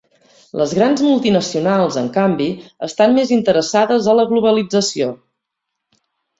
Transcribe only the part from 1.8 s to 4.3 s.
en canvi estan més interessades a la